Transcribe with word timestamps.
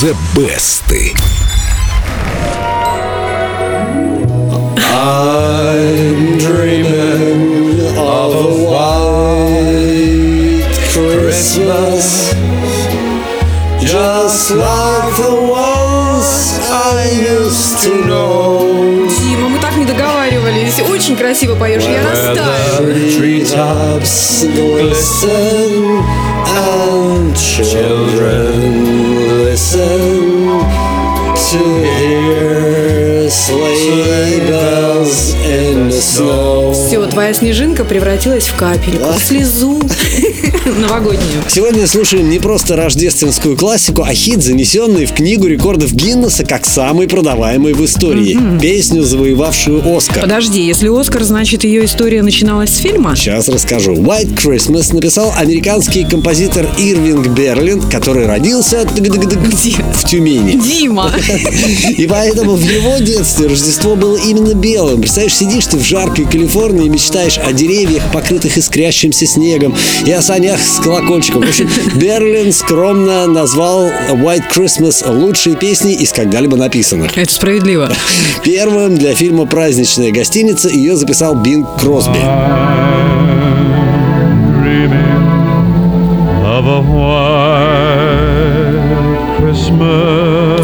The 0.00 0.14
Best. 0.34 0.84
I'm 4.90 6.38
dreaming 6.38 7.96
of 7.96 8.34
a 8.34 8.48
white 8.68 10.64
Christmas, 10.92 12.32
just 13.80 14.50
like 14.50 15.16
the 15.16 15.34
ones 15.50 16.58
I 16.70 17.10
used 17.40 17.78
to 17.84 17.90
know. 18.06 19.08
Дима, 19.20 19.48
мы 19.48 19.58
так 19.60 19.76
не 19.76 19.84
договаривались. 19.84 20.80
Очень 20.88 21.16
красиво 21.16 21.54
поешь, 21.54 21.82
я 21.84 22.02
Where 22.02 22.34
растаю. 22.34 22.94
the 22.94 23.18
treetops 23.18 24.44
glisten 24.44 26.02
and 26.56 27.34
children 27.36 28.77
Твоя 37.28 37.40
снежинка 37.40 37.84
превратилась 37.84 38.44
в 38.44 38.54
капельку, 38.54 39.12
в 39.12 39.22
слезу 39.22 39.82
новогоднюю. 40.80 41.42
Сегодня 41.46 41.86
слушаем 41.86 42.30
не 42.30 42.38
просто 42.38 42.74
рождественскую 42.74 43.54
классику, 43.54 44.02
а 44.02 44.14
хит, 44.14 44.42
занесенный 44.42 45.04
в 45.04 45.12
книгу 45.12 45.46
рекордов 45.46 45.92
Гиннесса 45.92 46.46
как 46.46 46.64
самый 46.64 47.06
продаваемый 47.06 47.74
в 47.74 47.84
истории. 47.84 48.38
Песню, 48.62 49.02
завоевавшую 49.02 49.82
Оскар. 49.94 50.22
Подожди, 50.22 50.62
если 50.62 50.88
Оскар, 50.88 51.22
значит 51.22 51.64
ее 51.64 51.84
история 51.84 52.22
начиналась 52.22 52.70
с 52.70 52.78
фильма? 52.78 53.14
Сейчас 53.14 53.46
расскажу. 53.50 53.92
White 53.92 54.34
Christmas 54.34 54.94
написал 54.94 55.30
американский 55.36 56.04
композитор 56.04 56.66
Ирвинг 56.78 57.26
Берлин, 57.26 57.82
который 57.82 58.24
родился 58.24 58.86
Где? 58.94 59.84
в 59.92 60.08
Тюмени. 60.08 60.58
Дима! 60.58 61.12
И 61.98 62.06
поэтому 62.06 62.54
в 62.54 62.62
его 62.62 62.96
детстве 62.96 63.48
Рождество 63.48 63.96
было 63.96 64.16
именно 64.16 64.54
белым. 64.54 65.02
Представляешь, 65.02 65.36
сидишь 65.36 65.66
ты 65.66 65.76
в 65.76 65.84
жаркой 65.84 66.24
Калифорнии 66.24 66.86
и 66.86 66.88
мечтаешь 66.88 67.17
о 67.26 67.52
деревьях, 67.52 68.12
покрытых 68.12 68.56
искрящимся 68.56 69.26
снегом, 69.26 69.74
и 70.06 70.12
о 70.12 70.22
санях 70.22 70.60
с 70.60 70.78
колокольчиком. 70.80 71.42
В 71.42 71.48
общем, 71.48 71.68
Берлин 71.96 72.52
скромно 72.52 73.26
назвал 73.26 73.90
White 74.10 74.44
Christmas 74.54 75.10
лучшей 75.10 75.56
песней 75.56 75.94
из 75.94 76.12
когда-либо 76.12 76.56
написанных. 76.56 77.16
Это 77.16 77.32
справедливо. 77.32 77.90
Первым 78.44 78.96
для 78.96 79.14
фильма 79.14 79.46
«Праздничная 79.46 80.12
гостиница» 80.12 80.68
ее 80.68 80.96
записал 80.96 81.34
Бинг 81.34 81.80
Кросби. 81.80 82.18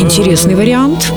Интересный 0.00 0.54
вариант. 0.54 1.12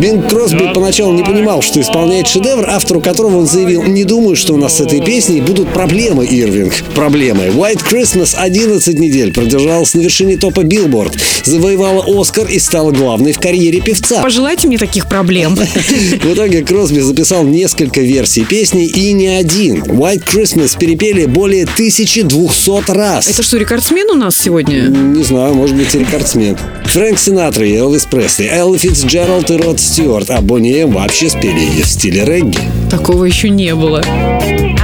Бинг 0.00 0.28
Кросби 0.28 0.70
поначалу 0.72 1.12
не 1.12 1.24
понимал, 1.24 1.60
что 1.60 1.80
исполняет 1.80 2.28
шедевр, 2.28 2.68
автору 2.68 3.00
которого 3.00 3.38
он 3.38 3.46
заявил 3.48 3.82
«Не 3.82 4.04
думаю, 4.04 4.36
что 4.36 4.54
у 4.54 4.56
нас 4.56 4.76
с 4.76 4.80
этой 4.80 5.04
песней 5.04 5.40
будут 5.40 5.72
проблемы, 5.72 6.24
Ирвинг». 6.24 6.72
Проблемы. 6.94 7.46
White 7.46 7.82
Christmas 7.90 8.36
11 8.36 8.96
недель 8.98 9.32
продержалась 9.32 9.94
на 9.94 10.00
вершине 10.00 10.36
топа 10.36 10.60
Billboard, 10.60 11.18
завоевала 11.44 12.04
Оскар 12.06 12.46
и 12.46 12.60
стала 12.60 12.92
главной 12.92 13.32
в 13.32 13.40
карьере 13.40 13.80
певца. 13.80 14.22
Пожелайте 14.22 14.68
мне 14.68 14.78
таких 14.78 15.08
проблем. 15.08 15.56
В 16.22 16.32
итоге 16.32 16.62
Кросби 16.62 17.00
записал 17.00 17.42
несколько 17.42 18.00
версий 18.00 18.44
песни 18.44 18.86
и 18.86 19.12
не 19.12 19.26
один. 19.26 19.82
White 19.82 20.24
Christmas 20.24 20.78
перепели 20.78 21.24
более 21.26 21.64
1200 21.64 22.90
раз. 22.92 23.26
Это 23.28 23.42
что, 23.42 23.56
рекордсмен 23.56 24.10
у 24.10 24.14
нас 24.14 24.36
сегодня? 24.36 24.82
Не 24.82 25.24
знаю, 25.24 25.54
может 25.54 25.76
быть, 25.76 25.92
и 25.94 25.98
рекордсмен. 25.98 26.56
Фрэнк 26.84 27.18
Синатра 27.18 27.66
и 27.66 27.74
Элвис 27.74 28.06
Пресли, 28.06 28.46
Элли 28.46 28.78
Фитцджеральд 28.78 29.50
и 29.50 29.56
Род 29.56 29.78
Стюарт, 29.88 30.28
а 30.28 30.42
Бонни 30.42 30.82
Эм 30.82 30.90
вообще 30.90 31.30
спели 31.30 31.60
ее 31.60 31.82
в 31.82 31.88
стиле 31.88 32.22
регги. 32.22 32.60
Такого 32.90 33.24
еще 33.24 33.48
не 33.48 33.74
было. 33.74 34.02
I'm 34.02 34.74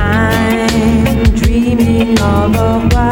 dreaming 1.35 2.19
of 2.19 2.57
a 2.57 3.04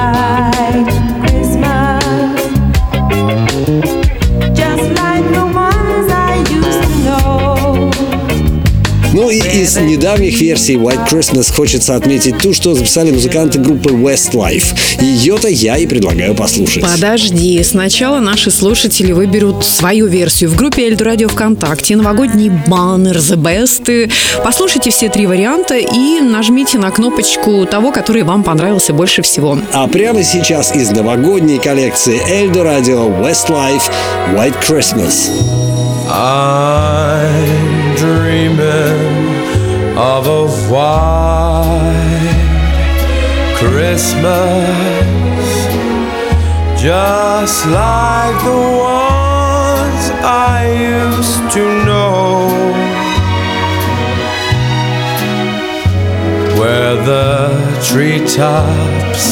из 9.72 9.76
недавних 9.76 10.40
версий 10.40 10.74
White 10.74 11.08
Christmas 11.08 11.52
хочется 11.54 11.94
отметить 11.94 12.38
ту, 12.38 12.52
что 12.52 12.74
записали 12.74 13.10
музыканты 13.10 13.58
группы 13.58 13.90
Westlife. 13.90 14.74
Ее-то 15.00 15.48
я 15.48 15.78
и 15.78 15.86
предлагаю 15.86 16.34
послушать. 16.34 16.82
Подожди, 16.82 17.62
сначала 17.62 18.20
наши 18.20 18.50
слушатели 18.50 19.12
выберут 19.12 19.64
свою 19.64 20.06
версию 20.06 20.50
в 20.50 20.56
группе 20.56 20.86
Эльду 20.88 21.04
Радио 21.04 21.28
ВКонтакте. 21.28 21.96
Новогодний 21.96 22.50
баннер 22.66 23.16
The 23.16 23.36
Best. 23.36 24.10
Послушайте 24.44 24.90
все 24.90 25.08
три 25.08 25.26
варианта 25.26 25.76
и 25.76 26.20
нажмите 26.20 26.78
на 26.78 26.90
кнопочку 26.90 27.64
того, 27.64 27.92
который 27.92 28.24
вам 28.24 28.44
понравился 28.44 28.92
больше 28.92 29.22
всего. 29.22 29.58
А 29.72 29.86
прямо 29.86 30.22
сейчас 30.22 30.74
из 30.74 30.90
новогодней 30.90 31.58
коллекции 31.58 32.20
Эльдо 32.28 32.62
Радио 32.62 33.08
Westlife 33.08 33.90
White 34.34 34.56
Christmas. 34.68 35.30
I'm 36.10 37.71
white 40.72 42.32
Christmas, 43.58 44.64
just 46.80 47.66
like 47.66 48.38
the 48.48 48.62
ones 48.96 50.04
I 50.24 50.58
used 50.96 51.44
to 51.56 51.64
know, 51.84 52.48
where 56.58 56.94
the 57.10 57.28
treetops 57.88 59.24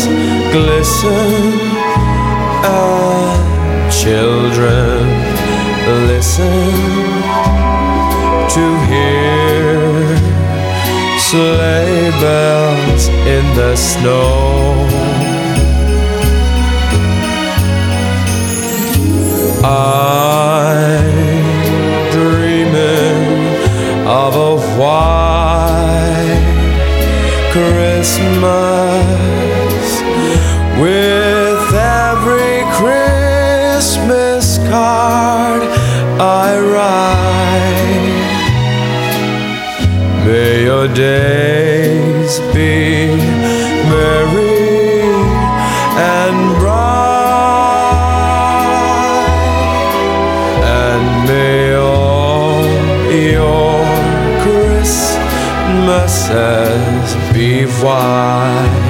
glisten 0.53 1.59
and 2.65 3.91
children 3.91 5.01
listen 6.07 7.00
sleigh 11.31 12.11
bells 12.21 13.07
in 13.07 13.45
the 13.55 13.77
snow. 13.77 14.89
I'm 19.63 21.15
dreaming 22.11 23.47
of 24.09 24.35
a 24.35 24.57
white 24.81 26.47
Christmas 27.53 28.41
with 30.81 31.20
your 40.71 40.87
days 40.95 42.39
be 42.55 43.09
merry 43.91 44.71
and 46.15 46.39
bright, 46.61 46.87
and 50.63 51.05
may 51.27 51.75
all 51.75 52.63
your 53.11 53.85
Christmases 54.45 55.17
be 57.35 57.51
white. 57.83 58.90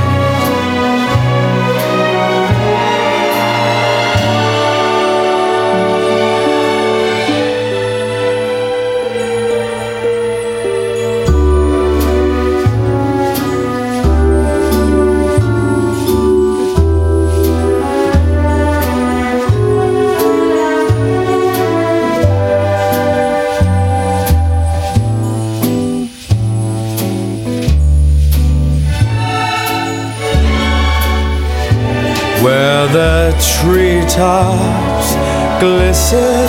The 32.92 33.31
treetops 33.38 35.14
glisten 35.60 36.48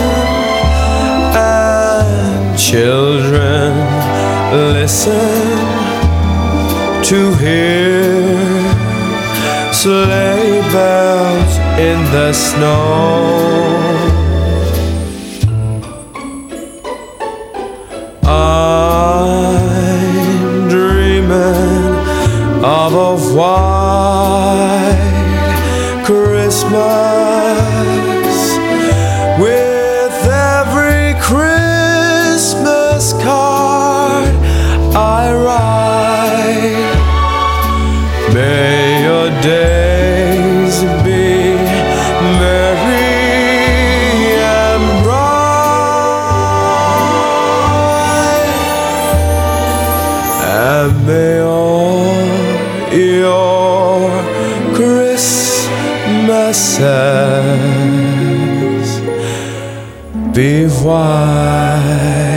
and 1.35 2.57
children 2.57 3.73
listen 4.73 5.21
to 7.03 7.33
hear 7.35 8.81
sleigh 9.71 10.61
bells 10.71 11.57
in 11.79 11.99
the 12.11 12.33
snow. 12.33 13.60
Christmas 26.51 28.43
with 29.39 30.17
every 30.27 31.15
Christmas 31.21 33.13
card 33.23 34.27
I 34.93 35.31
write. 35.31 36.91
May 38.33 39.03
your 39.03 39.29
days 39.41 40.75
be 41.05 41.55
merry 42.41 43.15
and 44.43 44.83
bright, 45.05 45.31
and 50.43 50.91
may 51.07 51.40
Be 60.33 60.65
des. 60.67 62.30